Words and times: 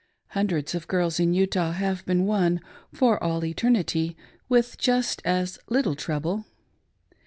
Hundreds 0.29 0.73
of 0.73 0.87
girls 0.87 1.19
in 1.19 1.31
Utah 1.31 1.73
have 1.73 2.03
been 2.07 2.25
won 2.25 2.59
"for 2.91 3.23
all 3.23 3.45
eternity" 3.45 4.17
with 4.49 4.75
just 4.79 5.21
as 5.23 5.59
little 5.69 5.93
trouble. 5.93 6.43